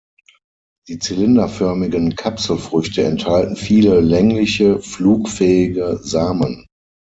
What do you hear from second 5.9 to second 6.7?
Samen.